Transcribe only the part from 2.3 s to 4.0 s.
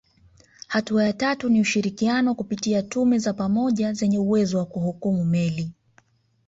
kupitia tume za pamoja